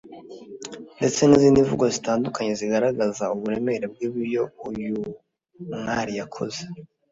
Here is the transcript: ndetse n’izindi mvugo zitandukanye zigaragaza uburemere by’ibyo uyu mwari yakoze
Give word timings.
ndetse 0.97 1.21
n’izindi 1.25 1.65
mvugo 1.65 1.85
zitandukanye 1.95 2.51
zigaragaza 2.61 3.23
uburemere 3.35 3.85
by’ibyo 3.93 4.41
uyu 4.69 4.97
mwari 5.75 6.11
yakoze 6.19 6.61